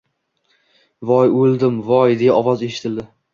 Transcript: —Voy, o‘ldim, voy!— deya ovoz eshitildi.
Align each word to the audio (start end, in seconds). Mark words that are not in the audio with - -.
—Voy, 1.09 1.33
o‘ldim, 1.41 1.77
voy!— 1.91 2.15
deya 2.23 2.39
ovoz 2.41 2.65
eshitildi. 2.71 3.07